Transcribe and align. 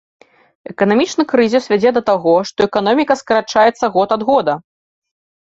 Эканамічны 0.71 1.25
крызіс 1.33 1.67
вядзе 1.73 1.91
да 1.97 2.01
таго, 2.09 2.35
што 2.51 2.59
эканоміка 2.71 3.13
скарачаецца 3.21 3.85
год 3.99 4.09
ад 4.17 4.21
года. 4.31 4.53